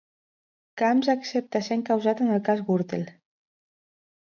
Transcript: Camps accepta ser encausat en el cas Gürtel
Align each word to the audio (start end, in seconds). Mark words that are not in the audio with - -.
Camps 0.81 1.09
accepta 1.15 1.61
ser 1.69 1.77
encausat 1.81 2.25
en 2.27 2.33
el 2.39 2.43
cas 2.51 2.65
Gürtel 2.73 3.07